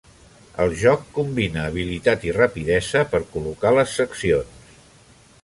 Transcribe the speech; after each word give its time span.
El 0.63 0.71
joc 0.83 1.03
combina 1.17 1.65
habilitat 1.65 2.25
i 2.29 2.33
rapidesa 2.39 3.05
per 3.13 3.21
col·locar 3.37 3.75
les 3.79 3.95
seccions. 4.01 4.75